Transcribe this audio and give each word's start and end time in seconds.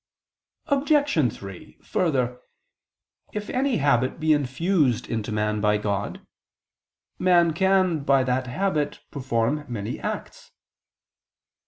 Obj. 0.65 1.31
3: 1.31 1.77
Further, 1.83 2.39
if 3.33 3.51
any 3.51 3.77
habit 3.77 4.19
be 4.19 4.33
infused 4.33 5.07
into 5.07 5.31
man 5.31 5.61
by 5.61 5.77
God, 5.77 6.25
man 7.19 7.53
can 7.53 8.03
by 8.03 8.23
that 8.23 8.47
habit 8.47 9.01
perform 9.11 9.63
many 9.67 9.99
acts. 9.99 10.53